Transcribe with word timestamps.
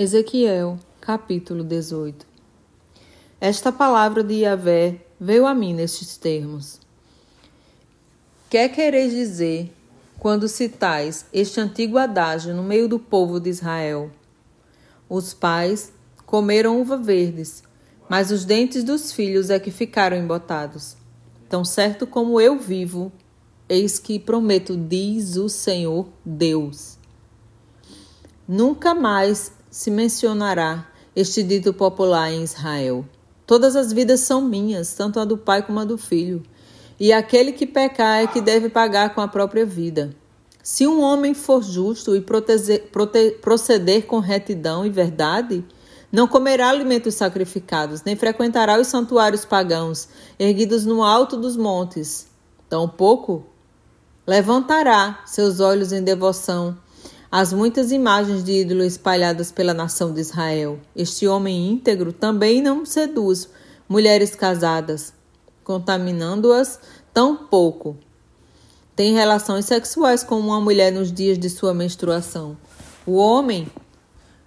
Ezequiel, 0.00 0.78
capítulo 1.00 1.64
18 1.64 2.24
Esta 3.40 3.72
palavra 3.72 4.22
de 4.22 4.42
Yahvé 4.42 5.04
veio 5.18 5.44
a 5.44 5.52
mim 5.52 5.74
nestes 5.74 6.16
termos. 6.16 6.78
Que 8.48 8.68
quereis 8.68 9.10
dizer 9.10 9.74
quando 10.16 10.46
citais 10.46 11.26
este 11.32 11.58
antigo 11.58 11.98
adágio 11.98 12.54
no 12.54 12.62
meio 12.62 12.88
do 12.88 13.00
povo 13.00 13.40
de 13.40 13.50
Israel? 13.50 14.12
Os 15.08 15.34
pais 15.34 15.92
comeram 16.24 16.80
uva 16.80 16.96
verdes, 16.96 17.64
mas 18.08 18.30
os 18.30 18.44
dentes 18.44 18.84
dos 18.84 19.10
filhos 19.10 19.50
é 19.50 19.58
que 19.58 19.72
ficaram 19.72 20.16
embotados. 20.16 20.96
Tão 21.48 21.64
certo 21.64 22.06
como 22.06 22.40
eu 22.40 22.56
vivo, 22.56 23.10
eis 23.68 23.98
que 23.98 24.20
prometo, 24.20 24.76
diz 24.76 25.34
o 25.34 25.48
Senhor 25.48 26.06
Deus. 26.24 26.96
Nunca 28.46 28.94
mais 28.94 29.57
se 29.70 29.90
mencionará 29.90 30.86
este 31.14 31.42
dito 31.42 31.72
popular 31.72 32.30
em 32.32 32.42
Israel. 32.42 33.04
Todas 33.46 33.76
as 33.76 33.92
vidas 33.92 34.20
são 34.20 34.40
minhas, 34.40 34.92
tanto 34.94 35.18
a 35.18 35.24
do 35.24 35.36
pai 35.36 35.62
como 35.62 35.80
a 35.80 35.84
do 35.84 35.98
filho. 35.98 36.42
E 37.00 37.12
aquele 37.12 37.52
que 37.52 37.66
pecar 37.66 38.22
é 38.22 38.26
que 38.26 38.40
deve 38.40 38.68
pagar 38.68 39.14
com 39.14 39.20
a 39.20 39.28
própria 39.28 39.64
vida. 39.64 40.10
Se 40.62 40.86
um 40.86 41.00
homem 41.00 41.32
for 41.32 41.62
justo 41.62 42.14
e 42.14 42.20
proceder 42.20 44.06
com 44.06 44.18
retidão 44.18 44.84
e 44.84 44.90
verdade, 44.90 45.64
não 46.10 46.26
comerá 46.26 46.68
alimentos 46.68 47.14
sacrificados, 47.14 48.02
nem 48.02 48.16
frequentará 48.16 48.78
os 48.78 48.86
santuários 48.86 49.44
pagãos, 49.44 50.08
erguidos 50.38 50.84
no 50.84 51.02
alto 51.02 51.36
dos 51.36 51.56
montes. 51.56 52.26
Tampouco 52.68 53.46
levantará 54.26 55.22
seus 55.24 55.58
olhos 55.58 55.90
em 55.90 56.02
devoção 56.02 56.76
as 57.30 57.52
muitas 57.52 57.92
imagens 57.92 58.42
de 58.42 58.52
ídolo 58.52 58.82
espalhadas 58.82 59.52
pela 59.52 59.74
nação 59.74 60.12
de 60.12 60.20
Israel. 60.20 60.78
Este 60.96 61.28
homem 61.28 61.70
íntegro 61.70 62.12
também 62.12 62.62
não 62.62 62.86
seduz 62.86 63.48
mulheres 63.86 64.34
casadas, 64.34 65.12
contaminando-as 65.62 66.80
tão 67.12 67.36
pouco. 67.36 67.96
Tem 68.96 69.14
relações 69.14 69.66
sexuais 69.66 70.24
com 70.24 70.38
uma 70.38 70.60
mulher 70.60 70.90
nos 70.90 71.12
dias 71.12 71.38
de 71.38 71.50
sua 71.50 71.74
menstruação. 71.74 72.56
O 73.06 73.16
homem 73.16 73.70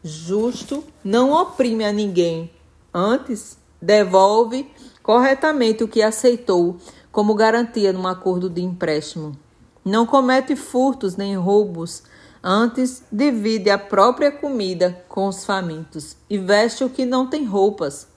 justo 0.03 0.83
não 1.03 1.31
oprime 1.31 1.85
a 1.85 1.93
ninguém, 1.93 2.51
antes 2.91 3.57
devolve 3.79 4.69
corretamente 5.03 5.83
o 5.83 5.87
que 5.87 6.01
aceitou 6.01 6.77
como 7.11 7.35
garantia 7.35 7.93
num 7.93 8.07
acordo 8.07 8.49
de 8.49 8.61
empréstimo. 8.61 9.37
Não 9.85 10.05
comete 10.05 10.55
furtos 10.55 11.15
nem 11.15 11.35
roubos, 11.35 12.03
Antes, 12.43 13.03
divide 13.11 13.69
a 13.69 13.77
própria 13.77 14.31
comida 14.31 15.03
com 15.07 15.27
os 15.27 15.45
famintos 15.45 16.15
e 16.27 16.39
veste 16.39 16.83
o 16.83 16.89
que 16.89 17.05
não 17.05 17.27
tem 17.27 17.45
roupas. 17.45 18.07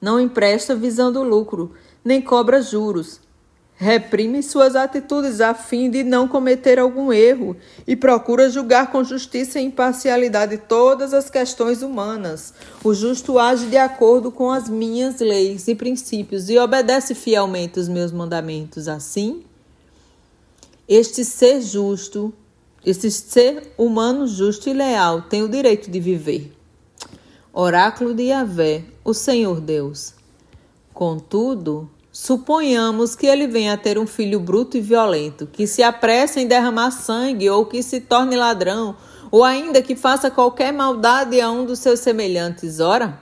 Não 0.00 0.20
empresta 0.20 0.76
visando 0.76 1.22
lucro, 1.22 1.74
nem 2.04 2.22
cobra 2.22 2.62
juros. 2.62 3.20
Reprime 3.76 4.40
suas 4.40 4.76
atitudes 4.76 5.40
a 5.40 5.52
fim 5.52 5.90
de 5.90 6.04
não 6.04 6.28
cometer 6.28 6.78
algum 6.78 7.12
erro 7.12 7.56
e 7.84 7.96
procura 7.96 8.48
julgar 8.48 8.92
com 8.92 9.02
justiça 9.02 9.58
e 9.58 9.64
imparcialidade 9.64 10.58
todas 10.58 11.12
as 11.12 11.28
questões 11.28 11.82
humanas. 11.82 12.54
O 12.84 12.94
justo 12.94 13.36
age 13.36 13.66
de 13.66 13.76
acordo 13.76 14.30
com 14.30 14.48
as 14.48 14.68
minhas 14.68 15.18
leis 15.18 15.66
e 15.66 15.74
princípios 15.74 16.48
e 16.48 16.56
obedece 16.56 17.16
fielmente 17.16 17.80
os 17.80 17.88
meus 17.88 18.12
mandamentos. 18.12 18.86
Assim, 18.86 19.42
este 20.86 21.24
ser 21.24 21.60
justo 21.60 22.32
esse 22.84 23.10
ser 23.10 23.72
humano 23.78 24.26
justo 24.26 24.68
e 24.68 24.72
leal 24.72 25.22
tem 25.22 25.42
o 25.42 25.48
direito 25.48 25.90
de 25.90 25.98
viver. 25.98 26.52
Oráculo 27.52 28.14
de 28.14 28.24
Yahvé, 28.24 28.84
o 29.04 29.14
Senhor 29.14 29.60
Deus. 29.60 30.14
Contudo, 30.92 31.88
suponhamos 32.12 33.16
que 33.16 33.26
ele 33.26 33.46
venha 33.46 33.74
a 33.74 33.76
ter 33.76 33.98
um 33.98 34.06
filho 34.06 34.38
bruto 34.38 34.76
e 34.76 34.80
violento, 34.80 35.46
que 35.46 35.66
se 35.66 35.82
apresse 35.82 36.40
em 36.40 36.46
derramar 36.46 36.90
sangue, 36.90 37.48
ou 37.48 37.64
que 37.64 37.82
se 37.82 38.00
torne 38.00 38.36
ladrão, 38.36 38.96
ou 39.30 39.42
ainda 39.42 39.82
que 39.82 39.96
faça 39.96 40.30
qualquer 40.30 40.72
maldade 40.72 41.40
a 41.40 41.50
um 41.50 41.64
dos 41.64 41.78
seus 41.78 42.00
semelhantes. 42.00 42.80
Ora, 42.80 43.20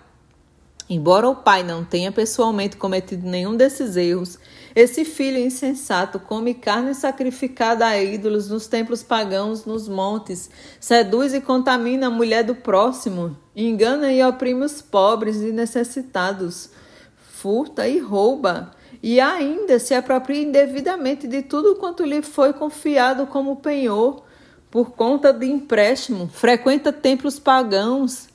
embora 0.89 1.29
o 1.29 1.37
pai 1.37 1.63
não 1.63 1.85
tenha 1.85 2.11
pessoalmente 2.11 2.77
cometido 2.77 3.27
nenhum 3.27 3.57
desses 3.57 3.97
erros, 3.97 4.39
esse 4.75 5.05
filho 5.05 5.39
insensato 5.39 6.19
come 6.19 6.55
carne 6.55 6.95
sacrificada 6.95 7.87
a 7.87 8.03
ídolos 8.03 8.49
nos 8.49 8.67
templos 8.67 9.03
pagãos, 9.03 9.65
nos 9.67 9.87
montes, 9.87 10.51
seduz 10.81 11.35
e 11.35 11.41
contamina 11.41 12.07
a 12.07 12.11
mulher 12.11 12.43
do 12.43 12.55
próximo, 12.55 13.37
engana 13.55 14.13
e 14.13 14.23
oprime 14.23 14.65
os 14.65 14.81
pobres 14.81 15.37
e 15.37 15.53
necessitados, 15.53 16.71
furta 17.17 17.87
e 17.87 17.99
rouba, 17.99 18.71
e 19.03 19.21
ainda 19.21 19.79
se 19.79 19.95
apropria 19.95 20.43
indevidamente 20.43 21.27
de 21.27 21.43
tudo 21.43 21.77
quanto 21.77 22.05
lhe 22.05 22.23
foi 22.23 22.53
confiado 22.53 23.27
como 23.27 23.57
penhor, 23.57 24.23
por 24.71 24.93
conta 24.93 25.35
de 25.35 25.47
empréstimo, 25.47 26.29
frequenta 26.29 26.91
templos 26.91 27.39
pagãos, 27.39 28.29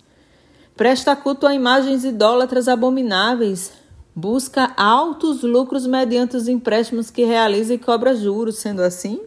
presta 0.75 1.15
culto 1.15 1.47
a 1.47 1.55
imagens 1.55 2.05
idólatras 2.05 2.67
abomináveis, 2.67 3.71
busca 4.17 4.73
altos 4.75 5.43
lucros 5.43 5.85
mediante 5.85 6.35
os 6.35 6.47
empréstimos 6.47 7.11
que 7.11 7.23
realiza 7.23 7.75
e 7.75 7.77
cobra 7.77 8.15
juros, 8.15 8.57
sendo 8.57 8.81
assim? 8.81 9.21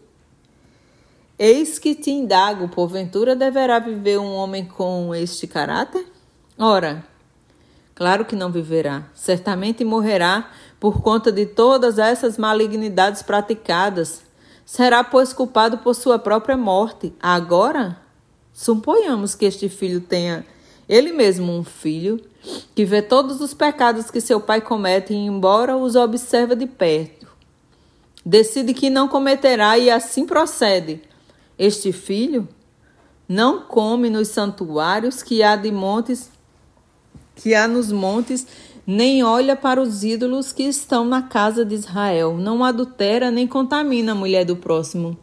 Eis 1.39 1.79
que 1.79 1.95
te 1.95 2.11
indago, 2.11 2.67
porventura 2.67 3.33
deverá 3.33 3.79
viver 3.79 4.19
um 4.19 4.35
homem 4.35 4.65
com 4.65 5.15
este 5.15 5.47
caráter? 5.47 6.05
Ora, 6.59 7.05
claro 7.95 8.25
que 8.25 8.35
não 8.35 8.51
viverá, 8.51 9.05
certamente 9.13 9.85
morrerá 9.85 10.51
por 10.77 11.01
conta 11.01 11.31
de 11.31 11.45
todas 11.45 11.97
essas 11.97 12.37
malignidades 12.37 13.21
praticadas. 13.21 14.23
Será, 14.65 15.05
pois, 15.05 15.31
culpado 15.31 15.77
por 15.77 15.95
sua 15.95 16.19
própria 16.19 16.57
morte. 16.57 17.13
Agora, 17.21 17.97
suponhamos 18.51 19.35
que 19.35 19.45
este 19.45 19.69
filho 19.69 20.01
tenha 20.01 20.45
ele 20.91 21.11
mesmo 21.11 21.51
um 21.51 21.63
filho 21.63 22.21
que 22.75 22.85
vê 22.85 23.01
todos 23.01 23.39
os 23.39 23.53
pecados 23.53 24.11
que 24.11 24.19
seu 24.19 24.41
pai 24.41 24.61
comete, 24.61 25.13
embora 25.13 25.77
os 25.77 25.95
observa 25.95 26.55
de 26.55 26.67
perto. 26.67 27.25
Decide 28.25 28.73
que 28.73 28.89
não 28.89 29.07
cometerá 29.07 29.77
e 29.77 29.89
assim 29.89 30.25
procede. 30.25 31.01
Este 31.57 31.91
filho 31.91 32.47
não 33.27 33.61
come 33.61 34.09
nos 34.09 34.27
santuários 34.27 35.23
que 35.23 35.41
há 35.41 35.55
de 35.55 35.71
montes 35.71 36.29
que 37.35 37.55
há 37.55 37.67
nos 37.67 37.91
montes, 37.91 38.45
nem 38.85 39.23
olha 39.23 39.55
para 39.55 39.81
os 39.81 40.03
ídolos 40.03 40.51
que 40.51 40.63
estão 40.63 41.05
na 41.05 41.23
casa 41.23 41.65
de 41.65 41.73
Israel, 41.73 42.37
não 42.37 42.63
adultera 42.63 43.31
nem 43.31 43.47
contamina 43.47 44.11
a 44.11 44.15
mulher 44.15 44.45
do 44.45 44.55
próximo. 44.55 45.17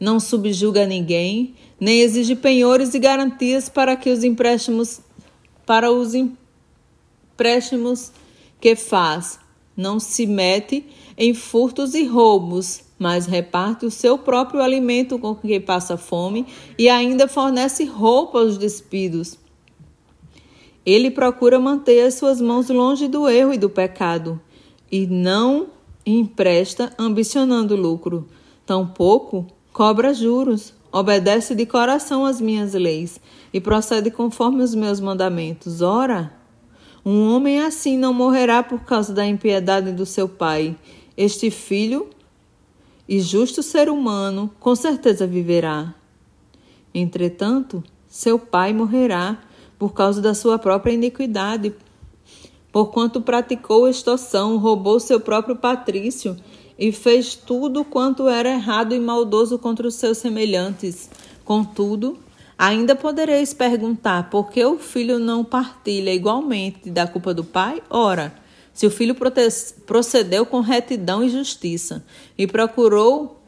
Não 0.00 0.20
subjuga 0.20 0.86
ninguém, 0.86 1.54
nem 1.80 2.00
exige 2.00 2.36
penhores 2.36 2.94
e 2.94 2.98
garantias 2.98 3.68
para 3.68 3.96
que 3.96 4.10
os 4.10 4.22
empréstimos 4.22 5.00
para 5.66 5.90
os 5.90 6.14
empréstimos 6.14 8.12
que 8.60 8.74
faz. 8.74 9.38
Não 9.76 10.00
se 10.00 10.26
mete 10.26 10.86
em 11.16 11.34
furtos 11.34 11.94
e 11.94 12.04
roubos, 12.04 12.82
mas 12.98 13.26
reparte 13.26 13.86
o 13.86 13.90
seu 13.90 14.18
próprio 14.18 14.62
alimento 14.62 15.18
com 15.18 15.34
quem 15.34 15.60
passa 15.60 15.96
fome 15.96 16.46
e 16.78 16.88
ainda 16.88 17.28
fornece 17.28 17.84
roupa 17.84 18.38
aos 18.38 18.56
despidos. 18.56 19.38
Ele 20.86 21.10
procura 21.10 21.60
manter 21.60 22.00
as 22.00 22.14
suas 22.14 22.40
mãos 22.40 22.70
longe 22.70 23.08
do 23.08 23.28
erro 23.28 23.52
e 23.52 23.58
do 23.58 23.68
pecado, 23.68 24.40
e 24.90 25.06
não 25.06 25.66
empresta 26.06 26.92
ambicionando 26.98 27.76
lucro. 27.76 28.26
Tampouco 28.64 29.46
cobra 29.78 30.12
juros, 30.12 30.74
obedece 30.90 31.54
de 31.54 31.64
coração 31.64 32.26
às 32.26 32.40
minhas 32.40 32.74
leis 32.74 33.20
e 33.54 33.60
procede 33.60 34.10
conforme 34.10 34.60
os 34.60 34.74
meus 34.74 34.98
mandamentos. 34.98 35.82
Ora, 35.82 36.32
um 37.06 37.32
homem 37.32 37.60
assim 37.60 37.96
não 37.96 38.12
morrerá 38.12 38.60
por 38.60 38.80
causa 38.80 39.14
da 39.14 39.24
impiedade 39.24 39.92
do 39.92 40.04
seu 40.04 40.28
pai. 40.28 40.76
Este 41.16 41.48
filho 41.48 42.10
e 43.08 43.20
justo 43.20 43.62
ser 43.62 43.88
humano 43.88 44.50
com 44.58 44.74
certeza 44.74 45.28
viverá. 45.28 45.94
Entretanto, 46.92 47.80
seu 48.08 48.36
pai 48.36 48.72
morrerá 48.72 49.38
por 49.78 49.92
causa 49.92 50.20
da 50.20 50.34
sua 50.34 50.58
própria 50.58 50.92
iniquidade, 50.92 51.72
porquanto 52.72 53.20
praticou 53.20 53.88
extorsão, 53.88 54.56
roubou 54.58 54.98
seu 54.98 55.20
próprio 55.20 55.54
patrício 55.54 56.36
e 56.78 56.92
fez 56.92 57.34
tudo 57.34 57.84
quanto 57.84 58.28
era 58.28 58.50
errado 58.50 58.94
e 58.94 59.00
maldoso 59.00 59.58
contra 59.58 59.88
os 59.88 59.96
seus 59.96 60.18
semelhantes. 60.18 61.10
Contudo, 61.44 62.18
ainda 62.56 62.94
podereis 62.94 63.52
perguntar 63.52 64.30
por 64.30 64.50
que 64.50 64.64
o 64.64 64.78
filho 64.78 65.18
não 65.18 65.44
partilha 65.44 66.14
igualmente 66.14 66.88
da 66.88 67.06
culpa 67.06 67.34
do 67.34 67.42
pai? 67.42 67.82
Ora, 67.90 68.32
se 68.72 68.86
o 68.86 68.90
filho 68.90 69.16
procedeu 69.86 70.46
com 70.46 70.60
retidão 70.60 71.24
e 71.24 71.28
justiça 71.28 72.04
e 72.36 72.46
procurou 72.46 73.42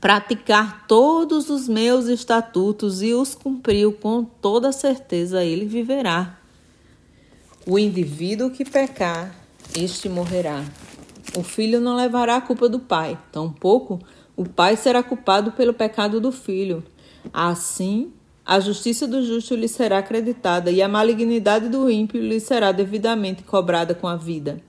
praticar 0.00 0.86
todos 0.86 1.50
os 1.50 1.66
meus 1.66 2.06
estatutos 2.06 3.02
e 3.02 3.12
os 3.12 3.34
cumpriu 3.34 3.92
com 3.92 4.22
toda 4.22 4.70
certeza, 4.70 5.42
ele 5.42 5.64
viverá. 5.64 6.38
O 7.66 7.76
indivíduo 7.76 8.50
que 8.50 8.64
pecar, 8.64 9.34
este 9.74 10.08
morrerá. 10.08 10.64
O 11.36 11.42
filho 11.42 11.80
não 11.80 11.96
levará 11.96 12.36
a 12.36 12.40
culpa 12.40 12.68
do 12.68 12.78
pai, 12.78 13.18
tampouco 13.30 14.00
o 14.36 14.46
pai 14.46 14.76
será 14.76 15.02
culpado 15.02 15.52
pelo 15.52 15.72
pecado 15.72 16.20
do 16.20 16.30
filho. 16.30 16.84
Assim, 17.32 18.12
a 18.44 18.60
justiça 18.60 19.06
do 19.06 19.22
justo 19.22 19.54
lhe 19.54 19.66
será 19.66 19.98
acreditada 19.98 20.70
e 20.70 20.82
a 20.82 20.88
malignidade 20.88 21.68
do 21.68 21.90
ímpio 21.90 22.20
lhe 22.20 22.38
será 22.38 22.70
devidamente 22.70 23.42
cobrada 23.42 23.94
com 23.94 24.06
a 24.06 24.14
vida. 24.14 24.60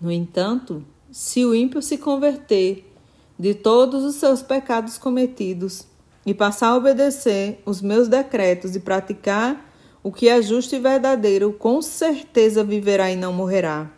No 0.00 0.12
entanto, 0.12 0.84
se 1.10 1.44
o 1.46 1.54
ímpio 1.54 1.80
se 1.80 1.96
converter 1.96 2.90
de 3.38 3.54
todos 3.54 4.04
os 4.04 4.16
seus 4.16 4.42
pecados 4.42 4.98
cometidos 4.98 5.86
e 6.26 6.34
passar 6.34 6.68
a 6.68 6.76
obedecer 6.76 7.62
os 7.64 7.80
meus 7.80 8.06
decretos 8.06 8.76
e 8.76 8.80
praticar 8.80 9.72
o 10.02 10.12
que 10.12 10.28
é 10.28 10.42
justo 10.42 10.76
e 10.76 10.78
verdadeiro, 10.78 11.52
com 11.54 11.80
certeza 11.80 12.62
viverá 12.62 13.10
e 13.10 13.16
não 13.16 13.32
morrerá. 13.32 13.93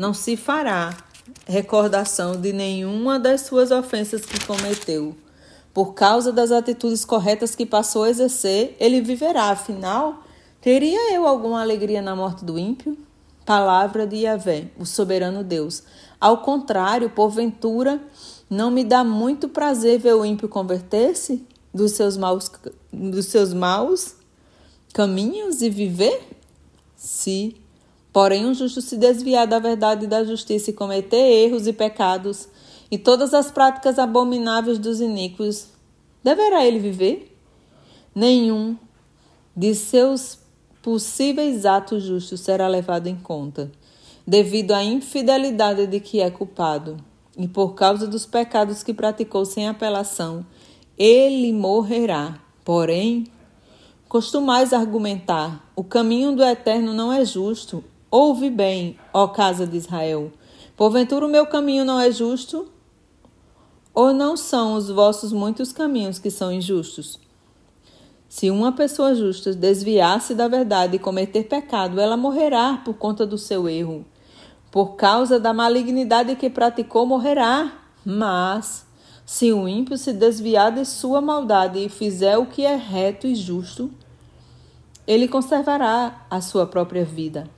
Não 0.00 0.14
se 0.14 0.34
fará 0.34 0.96
recordação 1.44 2.34
de 2.40 2.54
nenhuma 2.54 3.18
das 3.18 3.42
suas 3.42 3.70
ofensas 3.70 4.24
que 4.24 4.46
cometeu. 4.46 5.14
Por 5.74 5.92
causa 5.92 6.32
das 6.32 6.50
atitudes 6.50 7.04
corretas 7.04 7.54
que 7.54 7.66
passou 7.66 8.04
a 8.04 8.08
exercer, 8.08 8.74
ele 8.80 9.02
viverá. 9.02 9.50
Afinal, 9.50 10.24
teria 10.58 11.12
eu 11.12 11.26
alguma 11.26 11.60
alegria 11.60 12.00
na 12.00 12.16
morte 12.16 12.46
do 12.46 12.58
ímpio? 12.58 12.96
Palavra 13.44 14.06
de 14.06 14.20
Yahvé, 14.20 14.70
o 14.78 14.86
soberano 14.86 15.44
Deus. 15.44 15.82
Ao 16.18 16.38
contrário, 16.38 17.10
porventura, 17.10 18.00
não 18.48 18.70
me 18.70 18.84
dá 18.84 19.04
muito 19.04 19.50
prazer 19.50 19.98
ver 19.98 20.14
o 20.14 20.24
ímpio 20.24 20.48
converter-se 20.48 21.46
dos 21.74 21.92
seus 21.92 22.16
maus, 22.16 22.50
dos 22.90 23.26
seus 23.26 23.52
maus 23.52 24.14
caminhos 24.94 25.60
e 25.60 25.68
viver? 25.68 26.26
Se 26.96 27.54
Porém, 28.12 28.46
um 28.46 28.54
justo 28.54 28.80
se 28.80 28.96
desviar 28.96 29.46
da 29.46 29.58
verdade 29.58 30.04
e 30.04 30.08
da 30.08 30.24
justiça 30.24 30.70
e 30.70 30.74
cometer 30.74 31.16
erros 31.16 31.66
e 31.66 31.72
pecados 31.72 32.48
e 32.90 32.98
todas 32.98 33.32
as 33.32 33.50
práticas 33.50 33.98
abomináveis 33.98 34.78
dos 34.78 35.00
iníquos, 35.00 35.68
deverá 36.22 36.66
ele 36.66 36.80
viver? 36.80 37.36
Nenhum 38.14 38.76
de 39.54 39.74
seus 39.74 40.38
possíveis 40.82 41.64
atos 41.64 42.02
justos 42.02 42.40
será 42.40 42.66
levado 42.66 43.06
em 43.06 43.16
conta, 43.16 43.70
devido 44.26 44.72
à 44.72 44.82
infidelidade 44.82 45.86
de 45.86 46.00
que 46.00 46.20
é 46.20 46.30
culpado, 46.30 46.96
e 47.36 47.46
por 47.46 47.74
causa 47.74 48.06
dos 48.06 48.26
pecados 48.26 48.82
que 48.82 48.92
praticou 48.92 49.44
sem 49.44 49.68
apelação, 49.68 50.44
ele 50.98 51.52
morrerá. 51.52 52.40
Porém, 52.64 53.26
costumais 54.08 54.72
argumentar: 54.72 55.70
o 55.76 55.84
caminho 55.84 56.34
do 56.34 56.42
eterno 56.42 56.92
não 56.92 57.12
é 57.12 57.24
justo, 57.24 57.84
Ouve 58.12 58.50
bem, 58.50 58.98
ó 59.14 59.28
casa 59.28 59.64
de 59.64 59.76
Israel. 59.76 60.32
Porventura 60.76 61.24
o 61.24 61.28
meu 61.28 61.46
caminho 61.46 61.84
não 61.84 62.00
é 62.00 62.10
justo? 62.10 62.66
Ou 63.94 64.12
não 64.12 64.36
são 64.36 64.74
os 64.74 64.90
vossos 64.90 65.32
muitos 65.32 65.72
caminhos 65.72 66.18
que 66.18 66.28
são 66.28 66.50
injustos? 66.50 67.20
Se 68.28 68.50
uma 68.50 68.72
pessoa 68.72 69.14
justa 69.14 69.54
desviar-se 69.54 70.34
da 70.34 70.48
verdade 70.48 70.96
e 70.96 70.98
cometer 70.98 71.44
pecado, 71.44 72.00
ela 72.00 72.16
morrerá 72.16 72.82
por 72.84 72.94
conta 72.94 73.24
do 73.24 73.38
seu 73.38 73.68
erro. 73.68 74.04
Por 74.72 74.96
causa 74.96 75.38
da 75.38 75.52
malignidade 75.52 76.34
que 76.34 76.50
praticou, 76.50 77.06
morrerá. 77.06 77.78
Mas, 78.04 78.88
se 79.24 79.52
o 79.52 79.68
ímpio 79.68 79.96
se 79.96 80.12
desviar 80.12 80.72
de 80.72 80.84
sua 80.84 81.20
maldade 81.20 81.78
e 81.78 81.88
fizer 81.88 82.36
o 82.36 82.46
que 82.46 82.66
é 82.66 82.74
reto 82.74 83.28
e 83.28 83.36
justo, 83.36 83.88
ele 85.06 85.28
conservará 85.28 86.26
a 86.28 86.40
sua 86.40 86.66
própria 86.66 87.04
vida 87.04 87.48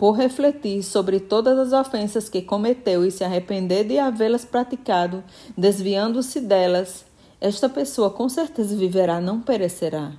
por 0.00 0.12
refletir 0.12 0.82
sobre 0.82 1.20
todas 1.20 1.58
as 1.58 1.78
ofensas 1.78 2.26
que 2.26 2.40
cometeu 2.40 3.04
e 3.04 3.10
se 3.10 3.22
arrepender 3.22 3.86
de 3.86 3.98
havê-las 3.98 4.46
praticado, 4.46 5.22
desviando-se 5.54 6.40
delas, 6.40 7.04
esta 7.38 7.68
pessoa 7.68 8.08
com 8.08 8.26
certeza 8.26 8.74
viverá, 8.74 9.20
não 9.20 9.42
perecerá. 9.42 10.12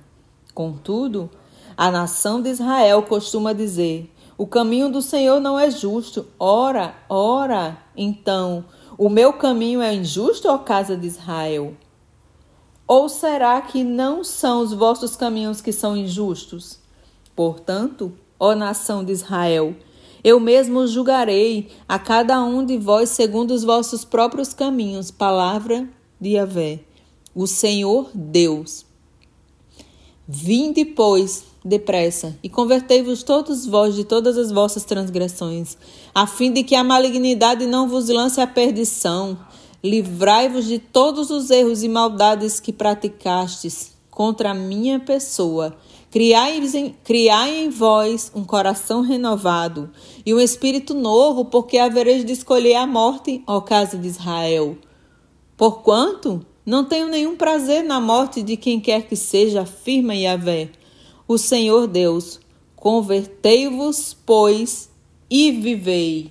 Contudo, 0.54 1.28
a 1.76 1.90
nação 1.90 2.40
de 2.40 2.50
Israel 2.50 3.02
costuma 3.02 3.52
dizer: 3.52 4.08
o 4.38 4.46
caminho 4.46 4.88
do 4.88 5.02
Senhor 5.02 5.40
não 5.40 5.58
é 5.58 5.68
justo. 5.68 6.28
Ora, 6.38 6.94
ora, 7.08 7.76
então, 7.96 8.64
o 8.96 9.08
meu 9.08 9.32
caminho 9.32 9.82
é 9.82 9.92
injusto, 9.92 10.46
ó 10.46 10.58
casa 10.58 10.96
de 10.96 11.08
Israel? 11.08 11.74
Ou 12.86 13.08
será 13.08 13.60
que 13.60 13.82
não 13.82 14.22
são 14.22 14.60
os 14.60 14.72
vossos 14.72 15.16
caminhos 15.16 15.60
que 15.60 15.72
são 15.72 15.96
injustos? 15.96 16.78
Portanto, 17.34 18.12
ó 18.42 18.56
nação 18.56 19.04
de 19.04 19.12
Israel. 19.12 19.72
Eu 20.24 20.40
mesmo 20.40 20.84
julgarei 20.88 21.68
a 21.88 21.96
cada 21.96 22.42
um 22.42 22.66
de 22.66 22.76
vós 22.76 23.10
segundo 23.10 23.52
os 23.52 23.62
vossos 23.62 24.04
próprios 24.04 24.52
caminhos. 24.52 25.12
Palavra 25.12 25.88
de 26.20 26.30
Yahvé, 26.30 26.80
o 27.32 27.46
Senhor 27.46 28.10
Deus. 28.12 28.84
Vinde, 30.26 30.84
pois, 30.84 31.44
depressa, 31.64 32.36
e 32.42 32.48
convertei-vos 32.48 33.22
todos 33.22 33.64
vós 33.64 33.94
de 33.94 34.02
todas 34.02 34.36
as 34.36 34.50
vossas 34.50 34.84
transgressões, 34.84 35.76
a 36.12 36.26
fim 36.26 36.52
de 36.52 36.64
que 36.64 36.74
a 36.74 36.82
malignidade 36.82 37.64
não 37.64 37.88
vos 37.88 38.08
lance 38.08 38.40
à 38.40 38.46
perdição. 38.46 39.38
Livrai-vos 39.84 40.64
de 40.64 40.80
todos 40.80 41.30
os 41.30 41.48
erros 41.50 41.84
e 41.84 41.88
maldades 41.88 42.58
que 42.58 42.72
praticastes 42.72 43.92
contra 44.10 44.50
a 44.50 44.54
minha 44.54 44.98
pessoa 44.98 45.76
Criai 46.12 46.58
em, 46.58 46.94
criai 47.02 47.64
em 47.64 47.70
vós 47.70 48.30
um 48.34 48.44
coração 48.44 49.00
renovado 49.00 49.90
e 50.26 50.34
um 50.34 50.38
espírito 50.38 50.92
novo, 50.92 51.46
porque 51.46 51.78
havereis 51.78 52.22
de 52.22 52.34
escolher 52.34 52.74
a 52.74 52.86
morte, 52.86 53.42
ó 53.46 53.62
casa 53.62 53.96
de 53.96 54.08
Israel. 54.08 54.76
Porquanto 55.56 56.44
não 56.66 56.84
tenho 56.84 57.08
nenhum 57.08 57.34
prazer 57.34 57.82
na 57.82 57.98
morte 57.98 58.42
de 58.42 58.58
quem 58.58 58.78
quer 58.78 59.08
que 59.08 59.16
seja, 59.16 59.62
afirma 59.62 60.14
Yahvé, 60.14 60.68
o 61.26 61.38
Senhor 61.38 61.86
Deus. 61.86 62.38
Convertei-vos, 62.76 64.14
pois, 64.26 64.90
e 65.30 65.50
vivei. 65.50 66.30